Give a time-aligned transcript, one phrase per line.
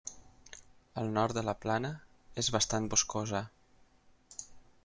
[1.01, 1.93] El nord de la plana
[2.45, 3.43] és bastant boscosa.